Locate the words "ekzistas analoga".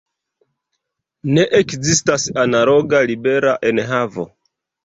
1.59-3.03